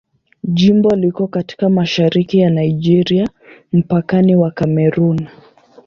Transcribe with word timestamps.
Jimbo 0.43 0.89
liko 0.95 1.27
katika 1.27 1.69
mashariki 1.69 2.39
ya 2.39 2.49
Nigeria, 2.49 3.29
mpakani 3.73 4.35
wa 4.35 4.51
Kamerun. 4.51 5.27